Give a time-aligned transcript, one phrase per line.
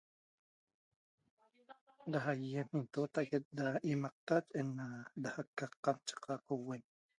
[2.15, 4.87] Da aiem intotaxet da imaqta ena
[5.23, 6.35] da qaica da qamchaca